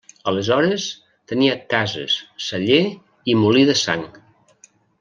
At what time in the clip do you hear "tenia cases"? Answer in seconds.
1.31-2.15